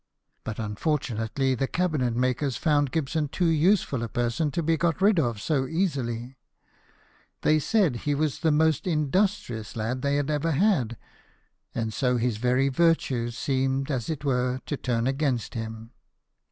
But 0.43 0.57
unfortunately 0.57 1.53
the 1.53 1.67
cabinet 1.67 2.15
makers 2.15 2.57
found 2.57 2.89
Gibson 2.89 3.27
too 3.27 3.45
useful 3.49 4.01
a 4.01 4.07
per 4.07 4.31
son 4.31 4.49
to 4.49 4.63
be 4.63 4.75
got 4.75 4.99
rid 4.99 5.19
of 5.19 5.39
so 5.39 5.67
easily: 5.67 6.39
they 7.41 7.59
said 7.59 7.97
he 7.97 8.15
was 8.15 8.39
JOHN 8.39 8.57
GIBSON, 8.57 8.73
SCULPTOR. 8.73 8.73
67 8.87 9.11
the 9.11 9.19
most 9.19 9.21
industrious 9.27 9.75
lad 9.75 10.01
they 10.01 10.15
had 10.15 10.31
ever 10.31 10.51
had; 10.53 10.97
and 11.75 11.93
so 11.93 12.17
his 12.17 12.37
very 12.37 12.67
virtues 12.69 13.37
seemed 13.37 13.91
as 13.91 14.09
it 14.09 14.25
were 14.25 14.59
to 14.65 14.75
turn 14.75 15.05
against 15.05 15.53
him. 15.53 15.91